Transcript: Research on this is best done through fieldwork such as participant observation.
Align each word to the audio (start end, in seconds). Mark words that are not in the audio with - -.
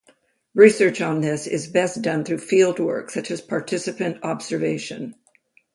Research 0.55 0.99
on 0.99 1.21
this 1.21 1.45
is 1.45 1.67
best 1.67 2.01
done 2.01 2.25
through 2.25 2.39
fieldwork 2.39 3.11
such 3.11 3.29
as 3.29 3.39
participant 3.39 4.17
observation. 4.23 5.13